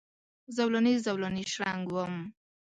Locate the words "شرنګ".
1.53-1.85